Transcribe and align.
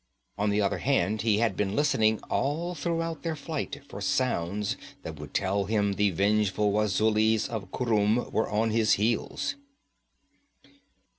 On 0.35 0.49
the 0.49 0.61
other 0.63 0.79
hand 0.79 1.21
he 1.21 1.37
had 1.37 1.55
been 1.55 1.75
listening 1.75 2.17
all 2.21 2.73
throughout 2.73 3.21
their 3.21 3.35
flight 3.35 3.83
for 3.87 4.01
sounds 4.01 4.75
that 5.03 5.19
would 5.19 5.31
tell 5.31 5.65
him 5.65 5.93
the 5.93 6.09
vengeful 6.09 6.71
Wazulis 6.71 7.47
of 7.47 7.71
Khurum 7.71 8.31
were 8.31 8.49
on 8.49 8.69
their 8.71 8.85
heels. 8.85 9.53